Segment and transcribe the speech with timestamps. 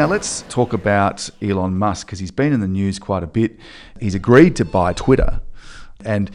[0.00, 3.58] Now let's talk about Elon Musk because he's been in the news quite a bit.
[4.00, 5.42] He's agreed to buy Twitter,
[6.06, 6.30] and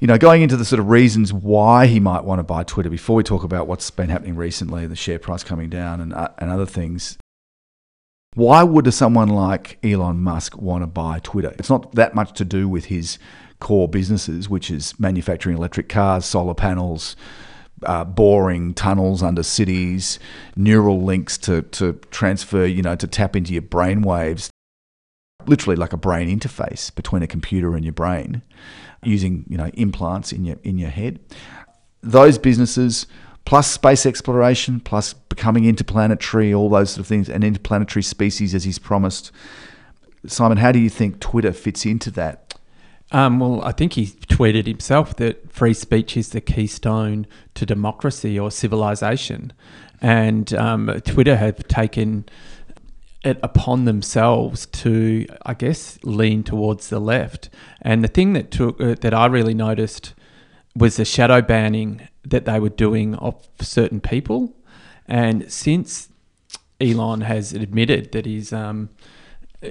[0.00, 2.90] you know, going into the sort of reasons why he might want to buy Twitter
[2.90, 6.30] before we talk about what's been happening recently, the share price coming down and uh,
[6.38, 7.16] and other things.
[8.34, 11.54] Why would someone like Elon Musk want to buy Twitter?
[11.56, 13.20] It's not that much to do with his
[13.60, 17.14] core businesses, which is manufacturing electric cars, solar panels,
[17.86, 20.18] uh, boring tunnels under cities,
[20.56, 24.50] neural links to, to transfer, you know, to tap into your brain waves,
[25.46, 28.42] literally like a brain interface between a computer and your brain,
[29.02, 31.20] using, you know, implants in your in your head.
[32.02, 33.06] Those businesses
[33.44, 38.64] plus space exploration, plus becoming interplanetary, all those sort of things, and interplanetary species as
[38.64, 39.30] he's promised.
[40.26, 42.43] Simon, how do you think Twitter fits into that?
[43.12, 48.38] Um, well, I think he tweeted himself that free speech is the keystone to democracy
[48.38, 49.52] or civilization.
[50.00, 52.24] And um, Twitter have taken
[53.22, 57.48] it upon themselves to, I guess, lean towards the left.
[57.80, 60.14] And the thing that took uh, that I really noticed
[60.76, 64.54] was the shadow banning that they were doing of certain people.
[65.06, 66.08] And since
[66.80, 68.90] Elon has admitted that he's um,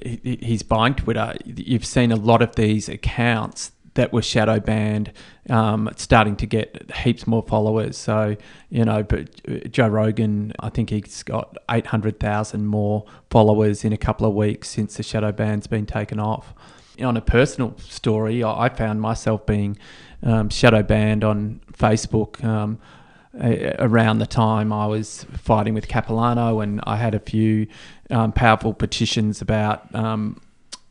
[0.01, 5.11] he's buying Twitter, you've seen a lot of these accounts that were shadow banned
[5.49, 7.97] um, starting to get heaps more followers.
[7.97, 8.35] So,
[8.69, 14.25] you know, but Joe Rogan, I think he's got 800,000 more followers in a couple
[14.25, 16.53] of weeks since the shadow ban's been taken off.
[17.01, 19.77] On a personal story, I found myself being
[20.21, 22.43] um, shadow banned on Facebook.
[22.43, 22.79] Um,
[23.79, 27.65] around the time I was fighting with Capilano, and I had a few
[28.13, 30.39] um, powerful petitions about um,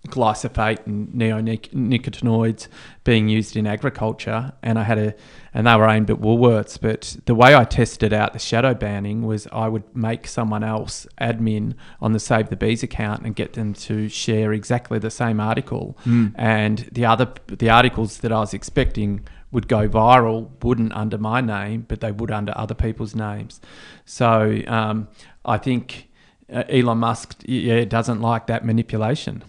[0.09, 2.67] glyphosate and neonicotinoids
[3.05, 5.15] being used in agriculture, and I had a,
[5.55, 6.79] and they were aimed at Woolworths.
[6.81, 11.07] But the way I tested out the shadow banning was I would make someone else
[11.21, 15.39] admin on the Save the Bees account and get them to share exactly the same
[15.39, 16.33] article, mm.
[16.35, 21.41] and the other the articles that I was expecting would go viral wouldn't under my
[21.41, 23.61] name, but they would under other people's names.
[24.05, 25.09] So um,
[25.45, 26.09] I think
[26.53, 29.43] uh, Elon Musk yeah doesn't like that manipulation.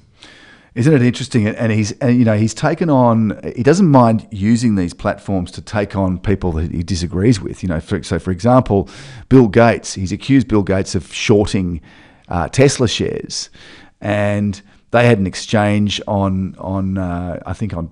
[0.76, 1.48] Isn't it interesting?
[1.48, 3.40] And he's and you know he's taken on.
[3.56, 7.62] He doesn't mind using these platforms to take on people that he disagrees with.
[7.62, 8.90] You know, for, so for example,
[9.30, 9.94] Bill Gates.
[9.94, 11.80] He's accused Bill Gates of shorting
[12.28, 13.52] uh, Tesla shares,
[14.02, 14.60] and
[14.90, 17.92] they had an exchange on on uh, I think on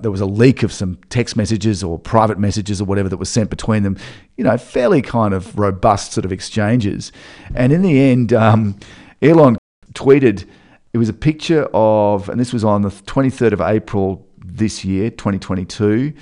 [0.00, 3.28] there was a leak of some text messages or private messages or whatever that was
[3.28, 3.96] sent between them.
[4.36, 7.12] You know, fairly kind of robust sort of exchanges.
[7.54, 8.78] And in the end, um,
[9.22, 9.56] Elon
[9.92, 10.46] tweeted
[10.92, 15.10] it was a picture of, and this was on the 23rd of April this year,
[15.10, 16.12] 2022.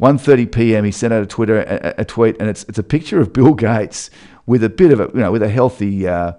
[0.00, 0.84] 1:30 p.m.
[0.84, 3.52] He sent out a Twitter a, a, tweet, and it's it's a picture of Bill
[3.52, 4.08] Gates
[4.46, 6.32] with a bit of a you know with a healthy uh,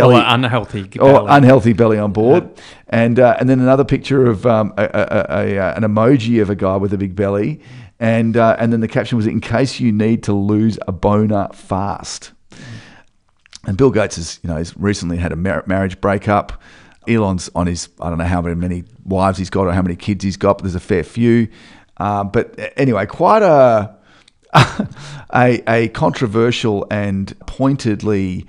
[0.00, 1.12] belly, or unhealthy, belly.
[1.12, 2.62] or unhealthy belly on board, yeah.
[2.88, 6.54] and uh, and then another picture of um, a, a, uh, an emoji of a
[6.54, 7.60] guy with a big belly,
[7.98, 11.48] and uh, and then the caption was in case you need to lose a boner
[11.52, 12.32] fast.
[13.66, 16.60] And Bill Gates has you know has recently had a mar- marriage breakup.
[17.08, 20.24] Elon's on his, I don't know how many wives he's got or how many kids
[20.24, 21.48] he's got, but there's a fair few.
[21.96, 23.96] Uh, but anyway, quite a,
[25.34, 28.46] a, a controversial and pointedly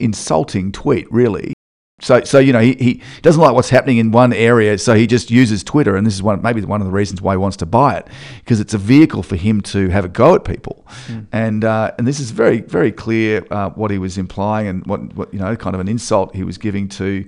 [0.00, 1.54] insulting tweet, really.
[2.00, 5.06] So, so you know, he, he doesn't like what's happening in one area, so he
[5.06, 7.56] just uses Twitter, and this is one maybe one of the reasons why he wants
[7.58, 8.08] to buy it,
[8.38, 11.26] because it's a vehicle for him to have a go at people, mm.
[11.32, 15.14] and uh, and this is very very clear uh, what he was implying and what,
[15.14, 17.26] what you know kind of an insult he was giving to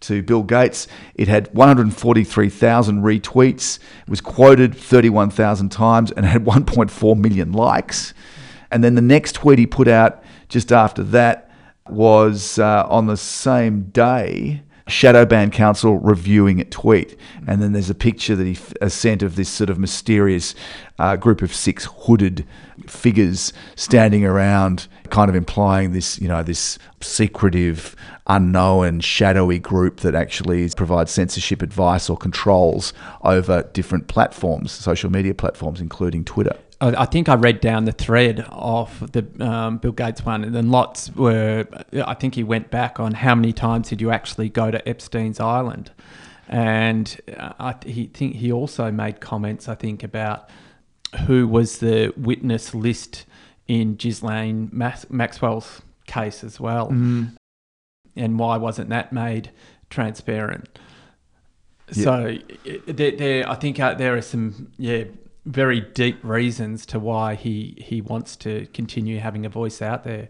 [0.00, 0.86] to Bill Gates.
[1.14, 3.78] It had 143,000 retweets,
[4.08, 8.14] was quoted 31,000 times, and had 1.4 million likes.
[8.70, 11.49] And then the next tweet he put out just after that
[11.92, 14.62] was uh, on the same day.
[14.88, 17.16] Shadow Ban Council reviewing a tweet,
[17.46, 20.54] and then there's a picture that he f- sent of this sort of mysterious
[20.98, 22.44] uh, group of six hooded
[22.88, 27.94] figures standing around, kind of implying this, you know, this secretive
[28.26, 35.34] unknown, shadowy group that actually provides censorship advice or controls over different platforms, social media
[35.34, 36.56] platforms, including Twitter.
[36.82, 40.70] I think I read down the thread of the um, Bill Gates one, and then
[40.70, 41.66] lots were.
[41.92, 45.40] I think he went back on how many times did you actually go to Epstein's
[45.40, 45.90] Island,
[46.48, 49.68] and uh, I he think he also made comments.
[49.68, 50.48] I think about
[51.26, 53.26] who was the witness list
[53.68, 56.88] in Ghislaine Maxwell's case as well.
[56.88, 57.32] Mm
[58.16, 59.50] and why wasn't that made
[59.88, 60.78] transparent?
[61.92, 62.04] Yeah.
[62.04, 62.38] So
[62.86, 65.04] there, there, I think uh, there are some yeah
[65.44, 70.28] very deep reasons to why he he wants to continue having a voice out there.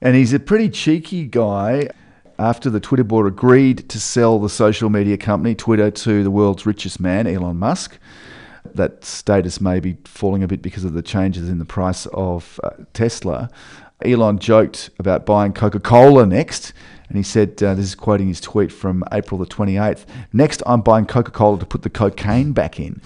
[0.00, 1.90] And he's a pretty cheeky guy.
[2.38, 6.64] after the Twitter board agreed to sell the social media company Twitter to the world's
[6.64, 7.98] richest man, Elon Musk.
[8.74, 12.58] That status may be falling a bit because of the changes in the price of
[12.64, 13.50] uh, Tesla.
[14.02, 16.72] Elon joked about buying Coca Cola next,
[17.10, 20.80] and he said, uh, This is quoting his tweet from April the 28th Next, I'm
[20.80, 23.00] buying Coca Cola to put the cocaine back in.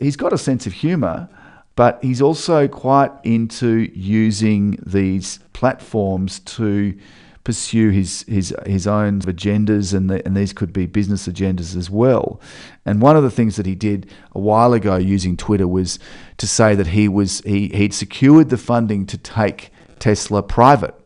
[0.00, 1.28] he's got a sense of humour,
[1.76, 6.98] but he's also quite into using these platforms to
[7.44, 11.88] pursue his his his own agendas, and the, and these could be business agendas as
[11.88, 12.40] well.
[12.84, 16.00] And one of the things that he did a while ago using Twitter was
[16.38, 20.98] to say that he was he he'd secured the funding to take Tesla private.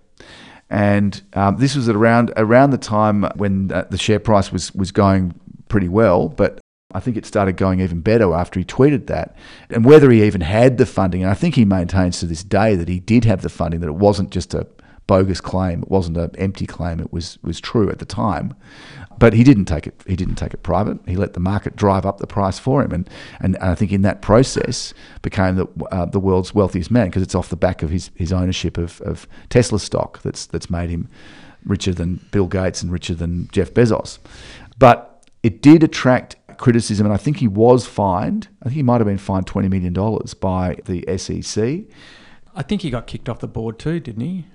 [0.71, 4.93] And um, this was around around the time when uh, the share price was was
[4.93, 5.39] going
[5.69, 6.61] pretty well, but
[6.93, 9.37] I think it started going even better after he tweeted that.
[9.71, 12.77] And whether he even had the funding, and I think he maintains to this day
[12.77, 14.67] that he did have the funding, that it wasn't just a
[15.07, 15.83] bogus claim.
[15.83, 17.01] It wasn't an empty claim.
[17.01, 18.55] It was was true at the time,
[19.19, 20.03] but he didn't take it.
[20.07, 20.99] He didn't take it private.
[21.07, 23.11] He let the market drive up the price for him, and
[23.41, 27.23] and, and I think in that process became the uh, the world's wealthiest man because
[27.23, 30.91] it's off the back of his, his ownership of, of Tesla stock that's that's made
[30.91, 31.09] him
[31.65, 34.19] richer than Bill Gates and richer than Jeff Bezos.
[34.79, 38.49] But it did attract criticism, and I think he was fined.
[38.63, 41.81] I think he might have been fined twenty million dollars by the SEC.
[42.55, 44.47] I think he got kicked off the board too, didn't he?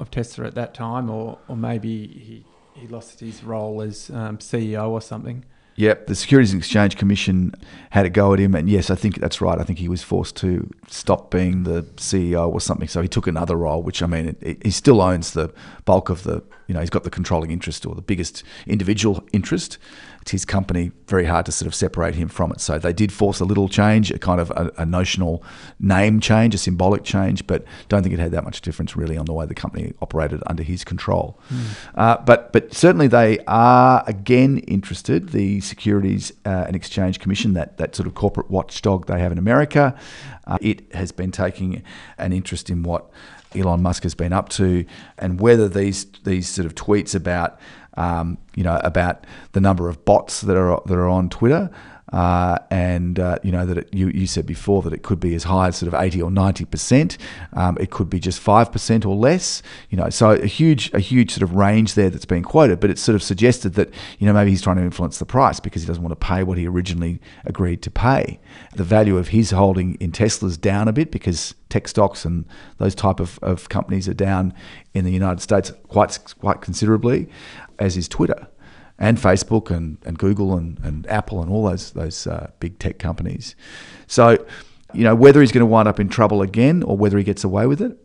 [0.00, 2.44] of Tesla at that time, or or maybe he
[2.74, 5.44] he lost his role as um, CEO or something.
[5.76, 7.54] Yep, the Securities and Exchange Commission
[7.90, 9.58] had a go at him, and yes, I think that's right.
[9.58, 12.88] I think he was forced to stop being the CEO or something.
[12.88, 15.54] So he took another role, which I mean, it, it, he still owns the
[15.86, 19.76] bulk of the, you know, he's got the controlling interest or the biggest individual interest
[20.22, 22.60] it's his company, very hard to sort of separate him from it.
[22.60, 25.42] So they did force a little change, a kind of a, a notional
[25.78, 29.24] name change, a symbolic change, but don't think it had that much difference really on
[29.24, 31.38] the way the company operated under his control.
[31.50, 31.64] Mm.
[31.94, 35.30] Uh, but but certainly they are again interested.
[35.30, 39.38] The Securities uh, and Exchange Commission, that that sort of corporate watchdog they have in
[39.38, 39.98] America,
[40.46, 41.82] uh, it has been taking
[42.18, 43.10] an interest in what.
[43.54, 44.84] Elon Musk has been up to,
[45.18, 47.58] and whether these these sort of tweets about
[47.94, 51.70] um, you know, about the number of bots that are that are on Twitter.
[52.12, 55.34] Uh, and uh, you know that it, you, you said before that it could be
[55.34, 57.18] as high as sort of 80 or 90 percent.
[57.52, 59.62] Um, it could be just five percent or less.
[59.90, 62.80] You know, so a huge a huge sort of range there that's being quoted.
[62.80, 65.60] But it's sort of suggested that you know maybe he's trying to influence the price
[65.60, 68.40] because he doesn't want to pay what he originally agreed to pay.
[68.74, 72.44] The value of his holding in Tesla's down a bit because tech stocks and
[72.78, 74.52] those type of, of companies are down
[74.94, 77.28] in the United States quite quite considerably
[77.78, 78.48] as is Twitter
[79.00, 82.98] and Facebook and, and Google and, and Apple and all those those uh, big tech
[82.98, 83.56] companies.
[84.06, 84.44] So,
[84.92, 87.42] you know, whether he's going to wind up in trouble again or whether he gets
[87.42, 87.98] away with it.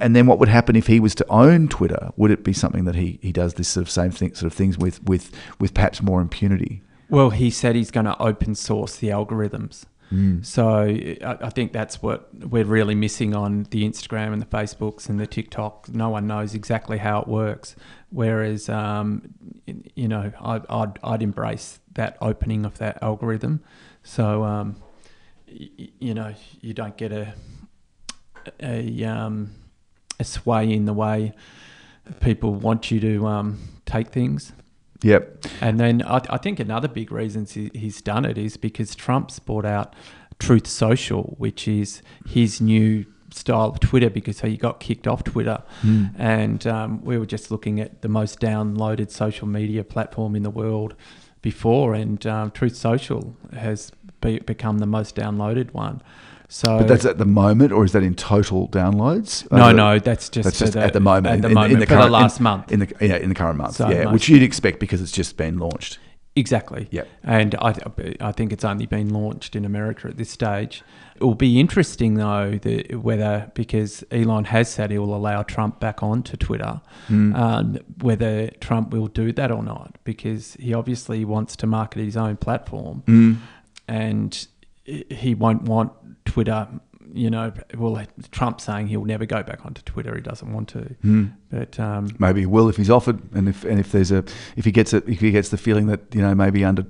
[0.00, 2.10] And then what would happen if he was to own Twitter?
[2.16, 4.56] Would it be something that he, he does this sort of same thing, sort of
[4.56, 6.82] things with, with, with perhaps more impunity?
[7.10, 9.86] Well, he said he's going to open source the algorithms.
[10.12, 10.44] Mm.
[10.44, 15.08] So I, I, think that's what we're really missing on the Instagram and the Facebooks
[15.08, 15.88] and the TikTok.
[15.90, 17.76] No one knows exactly how it works.
[18.10, 19.34] Whereas, um,
[19.94, 23.62] you know, I, would I'd embrace that opening of that algorithm.
[24.02, 24.76] So, um,
[25.46, 27.34] y- you know, you don't get a
[28.60, 29.50] a, um,
[30.18, 31.32] a sway in the way
[32.20, 34.52] people want you to um, take things.
[35.02, 35.46] Yep.
[35.60, 39.64] And then I, I think another big reason he's done it is because Trump's brought
[39.64, 39.94] out
[40.38, 45.62] Truth Social, which is his new style of Twitter because he got kicked off Twitter.
[45.82, 46.14] Mm.
[46.18, 50.50] And um, we were just looking at the most downloaded social media platform in the
[50.50, 50.94] world
[51.42, 56.02] before, and um, Truth Social has be, become the most downloaded one.
[56.50, 59.50] So, but that's at the moment, or is that in total downloads?
[59.52, 61.26] No, uh, no, that's just, that's just the, at the moment.
[61.26, 62.72] At the in, moment, in the current, the last in, month.
[62.72, 65.36] In the yeah, in the current month, so yeah, which you'd expect because it's just
[65.36, 65.98] been launched.
[66.38, 66.86] Exactly.
[66.90, 67.02] Yeah.
[67.24, 67.74] And I,
[68.20, 70.84] I think it's only been launched in America at this stage.
[71.16, 72.52] It will be interesting though
[72.92, 77.36] whether because Elon has said he will allow Trump back on to Twitter, mm.
[77.36, 82.16] um, whether Trump will do that or not because he obviously wants to market his
[82.16, 83.36] own platform, mm.
[83.88, 84.46] and
[84.84, 85.92] he won't want
[86.28, 86.68] Twitter.
[87.14, 90.14] You know, well, Trump saying he'll never go back onto Twitter.
[90.14, 91.32] He doesn't want to, mm.
[91.50, 94.24] but um, maybe he will if he's offered, and if and if there's a
[94.56, 96.84] if he gets it if he gets the feeling that you know maybe under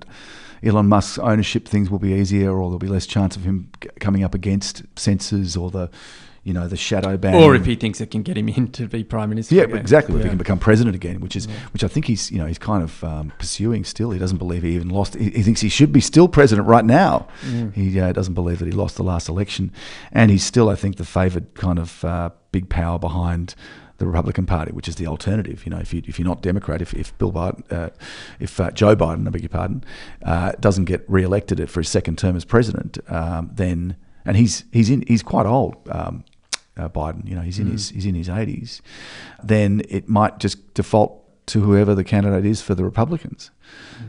[0.64, 4.24] Elon Musk's ownership things will be easier, or there'll be less chance of him coming
[4.24, 5.88] up against censors or the
[6.48, 7.34] you know, the shadow ban.
[7.34, 9.54] Or if he thinks it can get him in to be prime minister.
[9.54, 9.76] Yeah, again.
[9.76, 10.14] exactly.
[10.14, 10.20] Yeah.
[10.20, 11.54] If he can become president again, which is yeah.
[11.74, 14.10] which I think he's you know he's kind of um, pursuing still.
[14.10, 15.14] He doesn't believe he even lost.
[15.14, 17.28] He, he thinks he should be still president right now.
[17.42, 17.74] Mm.
[17.74, 19.70] He uh, doesn't believe that he lost the last election,
[20.10, 23.54] and he's still I think the favoured kind of uh, big power behind
[23.98, 25.66] the Republican Party, which is the alternative.
[25.66, 27.90] You know, if you if you're not Democrat, if, if Bill Biden, uh,
[28.40, 29.84] if uh, Joe Biden, I beg your pardon,
[30.24, 34.90] uh, doesn't get re-elected for his second term as president, um, then and he's he's
[34.90, 35.76] in he's quite old.
[35.90, 36.24] Um,
[36.78, 38.80] uh, Biden, you know, he's in his he's in his 80s.
[39.42, 43.50] Then it might just default to whoever the candidate is for the Republicans.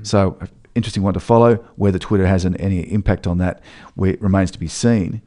[0.04, 1.56] So, uh, interesting one to follow.
[1.76, 3.62] Whether Twitter has an, any impact on that
[3.96, 5.22] remains to be seen.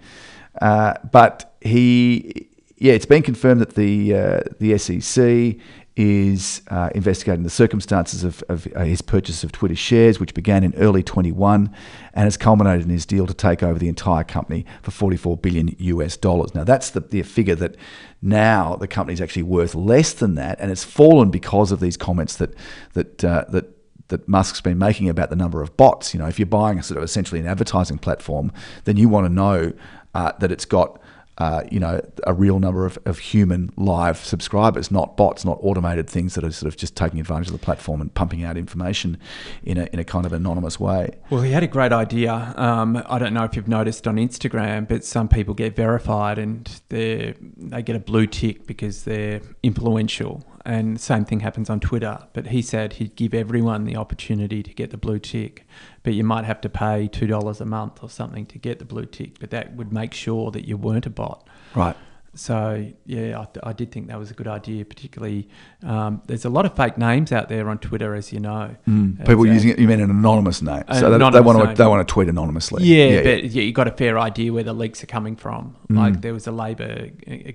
[0.60, 5.56] Uh, but he, yeah, it's been confirmed that the uh, the SEC
[5.94, 10.64] is uh, investigating the circumstances of, of uh, his purchase of Twitter shares, which began
[10.64, 11.74] in early 21
[12.14, 15.74] and has culminated in his deal to take over the entire company for 44 billion
[15.78, 16.54] US dollars.
[16.54, 17.76] Now, that's the, the figure that
[18.22, 21.96] now the company is actually worth less than that, and it's fallen because of these
[21.96, 22.54] comments that
[22.94, 23.76] that uh, that
[24.08, 26.14] that Musk's been making about the number of bots.
[26.14, 28.52] You know, if you're buying a sort of essentially an advertising platform,
[28.84, 29.72] then you want to know
[30.14, 31.00] uh, that it's got
[31.38, 36.08] uh, you know, a real number of, of human live subscribers, not bots, not automated
[36.08, 39.16] things that are sort of just taking advantage of the platform and pumping out information
[39.62, 41.10] in a, in a kind of anonymous way.
[41.30, 42.52] Well, he had a great idea.
[42.56, 46.68] Um, I don't know if you've noticed on Instagram, but some people get verified and
[46.90, 50.44] they they get a blue tick because they're influential.
[50.64, 52.18] And same thing happens on Twitter.
[52.32, 55.66] But he said he'd give everyone the opportunity to get the blue tick
[56.02, 58.84] but you might have to pay two dollars a month or something to get the
[58.84, 59.38] blue tick.
[59.38, 61.48] But that would make sure that you weren't a bot.
[61.74, 61.96] Right.
[62.34, 64.86] So yeah, I, I, did think that was a good idea.
[64.86, 65.50] Particularly,
[65.82, 68.74] um, there's a lot of fake names out there on Twitter, as you know.
[68.88, 69.26] Mm.
[69.26, 69.78] People using it.
[69.78, 70.82] You mean an anonymous name?
[70.94, 71.74] so they, anonymous they, want to name.
[71.74, 72.84] they want to tweet anonymously.
[72.84, 73.62] Yeah, yeah but yeah.
[73.62, 75.76] you got a fair idea where the leaks are coming from.
[75.90, 75.98] Mm.
[75.98, 77.08] Like there was a Labor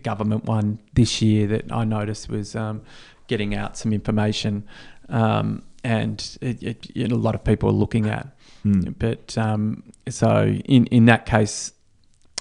[0.03, 2.84] government one this year that I noticed was um,
[3.25, 4.63] getting out some information,
[5.10, 8.27] um, and it, it, a lot of people are looking at.
[8.63, 8.93] Mm.
[9.00, 11.72] But um, so in in that case,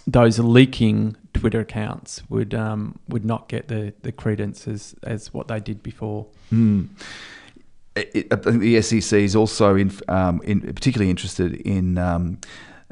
[0.06, 5.48] those leaking Twitter accounts would um, would not get the, the credence as, as what
[5.48, 6.26] they did before.
[6.52, 6.88] Mm.
[7.94, 12.38] It, I think the SEC is also in, um, in particularly interested in um,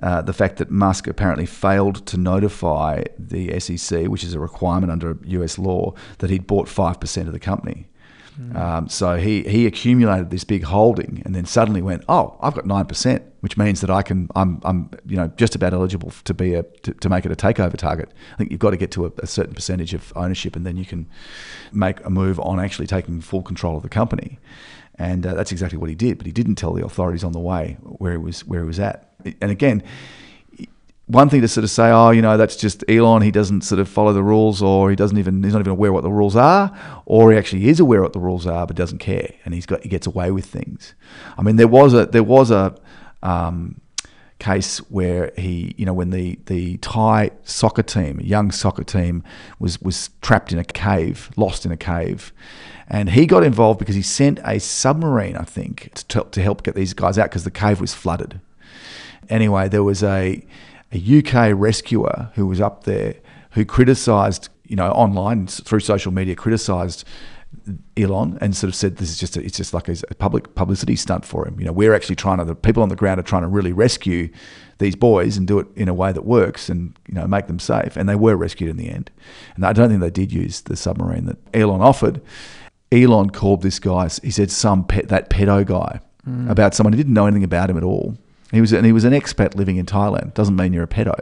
[0.02, 4.90] uh, the fact that Musk apparently failed to notify the SEC, which is a requirement
[4.90, 7.86] under US law, that he'd bought five percent of the company.
[8.40, 8.56] Mm.
[8.56, 12.64] Um, so he, he accumulated this big holding and then suddenly went, oh, I've got
[12.64, 16.54] 9%, which means that I can, I'm, I'm you know, just about eligible to be
[16.54, 18.12] a, to, to make it a takeover target.
[18.32, 20.76] I think you've got to get to a, a, certain percentage of ownership and then
[20.76, 21.08] you can
[21.72, 24.38] make a move on actually taking full control of the company.
[24.96, 27.40] And uh, that's exactly what he did, but he didn't tell the authorities on the
[27.40, 29.12] way where he was, where he was at.
[29.40, 29.82] And again,
[31.06, 33.22] one thing to sort of say, oh, you know, that's just Elon.
[33.22, 35.92] He doesn't sort of follow the rules, or he doesn't even he's not even aware
[35.92, 38.98] what the rules are, or he actually is aware what the rules are but doesn't
[38.98, 40.94] care, and he's got he gets away with things.
[41.36, 42.74] I mean, there was a there was a
[43.22, 43.80] um,
[44.38, 49.22] case where he, you know, when the the Thai soccer team, a young soccer team,
[49.58, 52.32] was was trapped in a cave, lost in a cave.
[52.86, 56.74] And he got involved because he sent a submarine, I think, to, to help get
[56.74, 58.40] these guys out because the cave was flooded.
[59.30, 60.44] Anyway, there was a
[60.94, 63.16] a UK rescuer who was up there
[63.52, 67.04] who criticised, you know, online through social media, criticised
[67.96, 70.96] Elon and sort of said this is just a, it's just like a, public publicity
[70.96, 71.58] stunt for him.
[71.58, 73.72] You know, we're actually trying to the people on the ground are trying to really
[73.72, 74.28] rescue
[74.78, 77.60] these boys and do it in a way that works and you know make them
[77.60, 77.96] safe.
[77.96, 79.10] And they were rescued in the end.
[79.54, 82.20] And I don't think they did use the submarine that Elon offered.
[82.90, 84.08] Elon called this guy.
[84.22, 86.50] He said some pet, that pedo guy mm.
[86.50, 88.16] about someone who didn't know anything about him at all
[88.54, 90.34] he was and he was an expat living in Thailand.
[90.34, 91.14] Doesn't mean you're a pedo.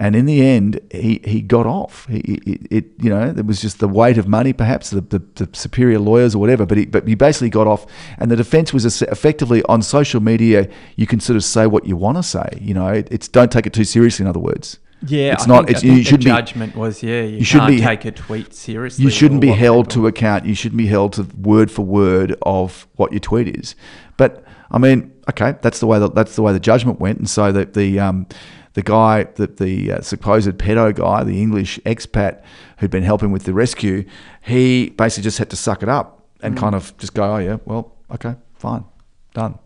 [0.00, 2.06] And in the end, he, he got off.
[2.08, 5.22] He, it, it you know it was just the weight of money, perhaps the, the,
[5.36, 6.66] the, superior lawyers or whatever.
[6.66, 7.86] But he but he basically got off,
[8.18, 10.68] and the defence was effectively on social media.
[10.96, 12.58] You can sort of say what you want to say.
[12.60, 14.24] You know, it, it's don't take it too seriously.
[14.24, 15.66] In other words, yeah, it's I not.
[15.66, 17.22] Think, it's, you should the judgment was yeah.
[17.22, 19.04] You, you shouldn't be, take a tweet seriously.
[19.04, 20.02] You shouldn't be held people.
[20.02, 20.44] to account.
[20.44, 23.74] You shouldn't be held to word for word of what your tweet is.
[24.16, 24.43] But
[24.74, 27.52] I mean, okay, that's the way the, that's the way the judgment went, and so
[27.52, 28.26] the the um,
[28.72, 32.42] the guy, the, the uh, supposed pedo guy, the English expat
[32.78, 34.04] who'd been helping with the rescue,
[34.42, 36.58] he basically just had to suck it up and mm.
[36.58, 38.84] kind of just go, oh yeah, well, okay, fine,
[39.32, 39.56] done.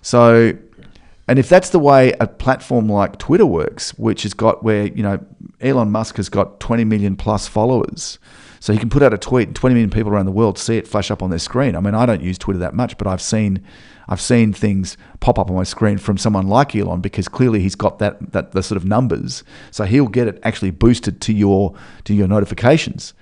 [0.00, 0.56] So,
[1.28, 5.02] and if that's the way a platform like Twitter works, which has got where you
[5.02, 5.24] know
[5.60, 8.18] Elon Musk has got 20 million plus followers.
[8.58, 10.76] So he can put out a tweet and 20 million people around the world see
[10.76, 11.76] it flash up on their screen.
[11.76, 13.62] I mean, I don't use Twitter that much, but I've seen
[14.08, 17.74] I've seen things pop up on my screen from someone like Elon because clearly he's
[17.74, 21.74] got that that the sort of numbers, so he'll get it actually boosted to your
[22.04, 23.14] to your notifications.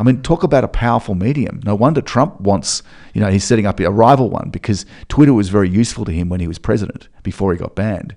[0.00, 1.60] I mean, talk about a powerful medium.
[1.64, 2.82] No wonder Trump wants,
[3.14, 6.30] you know, he's setting up a rival one because Twitter was very useful to him
[6.30, 8.16] when he was president before he got banned.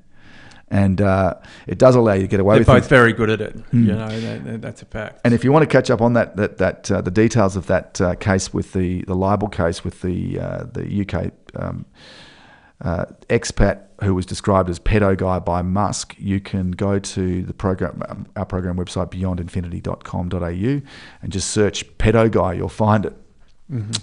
[0.72, 1.36] and uh,
[1.68, 2.56] it does allow you to get away.
[2.56, 2.88] They're with both things.
[2.90, 3.56] very good at it.
[3.74, 5.20] You know, that, that- that's a fact.
[5.26, 7.68] And if you want to catch up on that, that, that uh, the details of
[7.68, 11.86] that uh, case with the, the libel case with the uh, the UK um,
[12.84, 17.54] uh, expat who was described as pedo guy by Musk, you can go to the
[17.54, 20.82] program um, our program website beyondinfinity.com.au
[21.22, 22.54] and just search pedo guy.
[22.54, 23.16] You'll find it.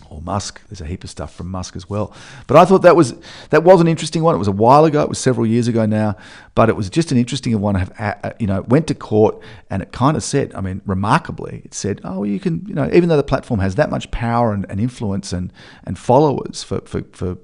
[0.08, 0.60] Or Musk.
[0.68, 2.12] There's a heap of stuff from Musk as well.
[2.48, 3.14] But I thought that was
[3.50, 4.34] that was an interesting one.
[4.34, 5.02] It was a while ago.
[5.02, 6.16] It was several years ago now.
[6.56, 7.76] But it was just an interesting one.
[7.76, 10.52] Have uh, you know went to court and it kind of said.
[10.54, 13.76] I mean, remarkably, it said, oh, you can you know even though the platform has
[13.76, 15.52] that much power and, and influence and
[15.84, 17.36] and followers for for, for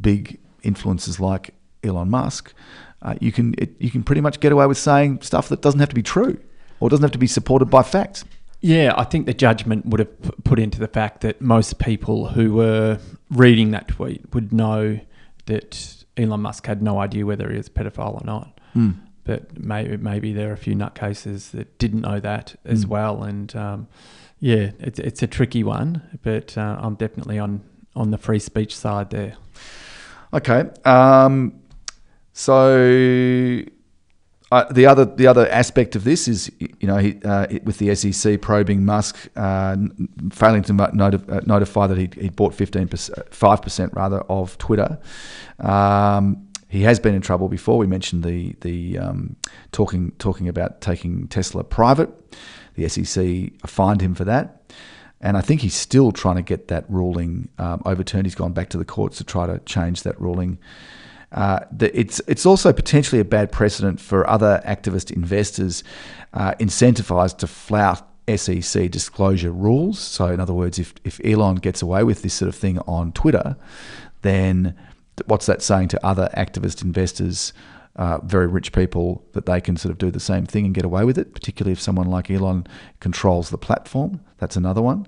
[0.00, 2.52] big influencers like Elon Musk,
[3.02, 5.80] uh, you can it, you can pretty much get away with saying stuff that doesn't
[5.80, 6.38] have to be true
[6.80, 8.24] or doesn't have to be supported by facts.
[8.62, 12.52] Yeah, I think the judgment would have put into the fact that most people who
[12.52, 12.98] were
[13.30, 15.00] reading that tweet would know
[15.46, 18.60] that Elon Musk had no idea whether he was a pedophile or not.
[18.74, 18.90] Hmm.
[19.24, 22.88] But maybe maybe there are a few nutcases that didn't know that as Mm.
[22.88, 23.22] well.
[23.22, 23.88] And um,
[24.40, 27.62] yeah, it's it's a tricky one, but uh, I'm definitely on
[27.96, 29.36] on the free speech side there.
[30.32, 30.64] Okay.
[30.84, 31.60] Um,
[32.32, 33.62] so
[34.52, 37.94] uh, the other the other aspect of this is you know he, uh, with the
[37.94, 39.76] SEC probing Musk uh,
[40.32, 42.88] failing to mo- noti- uh, notify that he he bought fifteen
[43.30, 44.98] five percent rather of Twitter.
[45.58, 47.78] Um, he has been in trouble before.
[47.78, 49.36] We mentioned the the um,
[49.72, 52.10] talking talking about taking Tesla private.
[52.74, 54.72] The SEC fined him for that.
[55.20, 58.26] And I think he's still trying to get that ruling um, overturned.
[58.26, 60.58] He's gone back to the courts to try to change that ruling.
[61.32, 65.84] Uh, the, it's it's also potentially a bad precedent for other activist investors
[66.34, 69.98] uh, incentivized to flout SEC disclosure rules.
[69.98, 73.12] So, in other words, if, if Elon gets away with this sort of thing on
[73.12, 73.56] Twitter,
[74.22, 74.74] then
[75.26, 77.52] what's that saying to other activist investors,
[77.96, 80.84] uh, very rich people, that they can sort of do the same thing and get
[80.84, 82.66] away with it, particularly if someone like Elon
[83.00, 84.20] controls the platform?
[84.40, 85.06] That's another one.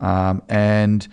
[0.00, 1.08] Um, and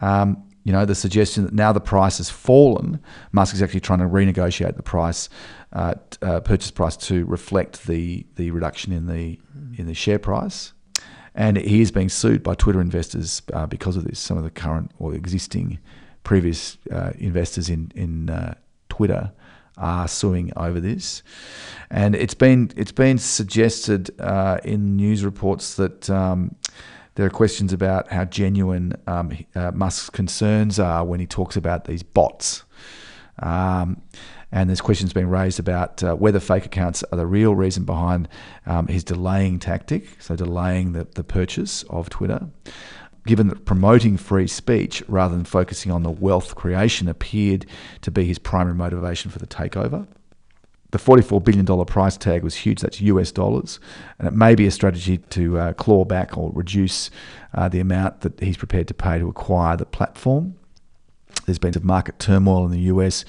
[0.00, 3.00] um, you know, the suggestion that now the price has fallen,
[3.32, 5.30] Musk is actually trying to renegotiate the price,
[5.72, 9.40] uh, uh, purchase price to reflect the the reduction in the
[9.78, 10.74] in the share price,
[11.34, 14.18] and he is being sued by Twitter investors uh, because of this.
[14.18, 15.78] Some of the current or existing
[16.22, 18.54] previous uh, investors in in uh,
[18.90, 19.32] Twitter
[19.78, 21.22] are suing over this,
[21.90, 26.10] and it's been it's been suggested uh, in news reports that.
[26.10, 26.56] Um,
[27.18, 31.86] there are questions about how genuine um, uh, Musk's concerns are when he talks about
[31.86, 32.62] these bots.
[33.40, 34.00] Um,
[34.52, 38.28] and there's questions being raised about uh, whether fake accounts are the real reason behind
[38.66, 42.46] um, his delaying tactic, so delaying the, the purchase of Twitter.
[43.26, 47.66] Given that promoting free speech rather than focusing on the wealth creation appeared
[48.02, 50.06] to be his primary motivation for the takeover
[50.90, 52.80] the $44 billion price tag was huge.
[52.80, 53.78] That's US dollars.
[54.18, 57.10] And it may be a strategy to uh, claw back or reduce
[57.54, 60.56] uh, the amount that he's prepared to pay to acquire the platform.
[61.44, 63.24] There's been some market turmoil in the US,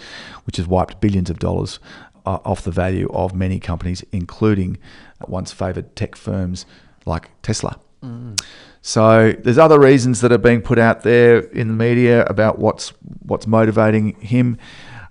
[0.45, 1.79] which has wiped billions of dollars
[2.25, 4.77] uh, off the value of many companies, including
[5.27, 6.65] once favoured tech firms
[7.05, 7.79] like Tesla.
[8.81, 12.93] So there's other reasons that are being put out there in the media about what's
[13.23, 14.57] what's motivating him.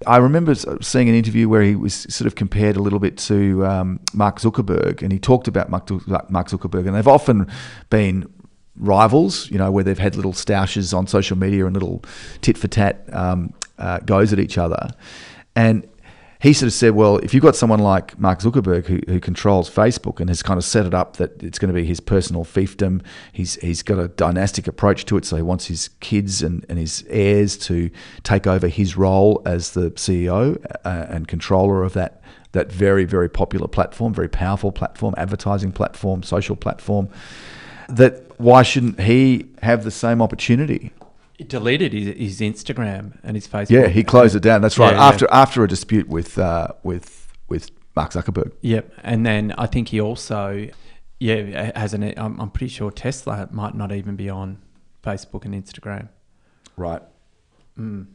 [0.07, 3.67] I remember seeing an interview where he was sort of compared a little bit to
[3.67, 7.49] um, Mark Zuckerberg, and he talked about Mark Zuckerberg, and they've often
[7.91, 8.33] been
[8.77, 12.05] rivals, you know, where they've had little stoushes on social media and little
[12.43, 14.91] tit for tat um, uh, goes at each other.
[15.57, 15.89] And
[16.41, 19.69] he sort of said, well, if you've got someone like Mark Zuckerberg who, who controls
[19.69, 22.45] Facebook and has kind of set it up that it's going to be his personal
[22.45, 25.25] fiefdom, he's, he's got a dynastic approach to it.
[25.25, 27.91] So he wants his kids and, and his heirs to
[28.23, 32.23] take over his role as the CEO uh, and controller of that,
[32.53, 37.09] that very, very popular platform, very powerful platform, advertising platform, social platform.
[37.89, 40.93] That why shouldn't he have the same opportunity?
[41.39, 43.71] He deleted his, his Instagram and his Facebook.
[43.71, 44.61] Yeah, he closed it down.
[44.61, 44.93] That's right.
[44.93, 45.09] Yeah, yeah.
[45.09, 48.53] after after a dispute with uh, with with Mark Zuckerberg.
[48.61, 50.69] Yep, and then I think he also,
[51.21, 52.03] yeah, has an.
[52.19, 54.61] I'm, I'm pretty sure Tesla might not even be on
[55.03, 56.09] Facebook and Instagram.
[56.77, 57.03] Right.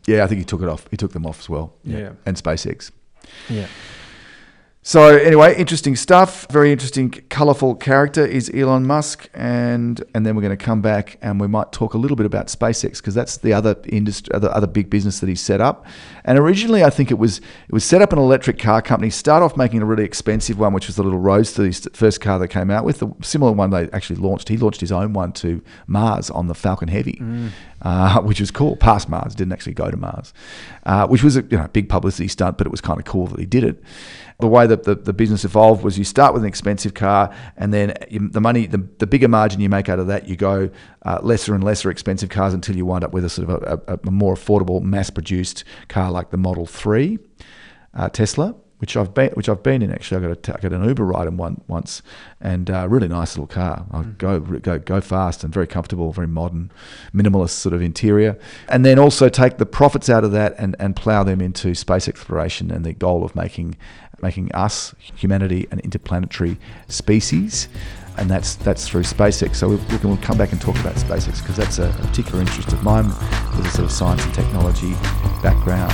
[0.05, 0.87] Yeah, I think he took it off.
[0.91, 1.73] He took them off as well.
[1.85, 2.11] Yeah.
[2.25, 2.91] And SpaceX.
[3.49, 3.67] Yeah,
[4.85, 6.45] So anyway, interesting stuff.
[6.51, 11.17] Very interesting, colourful character is Elon Musk, and and then we're going to come back
[11.21, 14.51] and we might talk a little bit about SpaceX because that's the other industry, other
[14.51, 15.85] other big business that he set up.
[16.25, 19.09] And originally, I think it was it was set up an electric car company.
[19.09, 22.39] Start off making a really expensive one, which was the little Roadster, the first car
[22.39, 22.99] they came out with.
[22.99, 24.49] The similar one they actually launched.
[24.49, 27.21] He launched his own one to Mars on the Falcon Heavy,
[27.81, 28.75] uh, which was cool.
[28.75, 30.33] Past Mars, didn't actually go to Mars,
[30.85, 33.27] uh, which was a you know big publicity stunt, but it was kind of cool
[33.27, 33.83] that he did it.
[34.39, 37.73] The way that the, the business evolved was you start with an expensive car, and
[37.73, 40.69] then you, the money, the, the bigger margin you make out of that, you go
[41.05, 43.93] uh, lesser and lesser expensive cars until you wind up with a sort of a,
[43.93, 47.19] a, a more affordable, mass-produced car like the Model Three,
[47.93, 50.25] uh, Tesla which I've been which I've been in actually.
[50.25, 52.01] I got a, I got an Uber ride in one once,
[52.41, 53.85] and uh, really nice little car.
[53.91, 54.17] I mm.
[54.17, 56.69] go go go fast and very comfortable, very modern,
[57.15, 60.97] minimalist sort of interior, and then also take the profits out of that and and
[60.97, 63.77] plow them into space exploration and the goal of making
[64.21, 66.57] making us humanity an interplanetary
[66.89, 67.69] species
[68.17, 69.55] and that's that's through SpaceX.
[69.55, 72.41] So we, can we'll come back and talk about SpaceX because that's a, a particular
[72.41, 74.93] interest of mine with a sort of science and technology
[75.41, 75.91] background.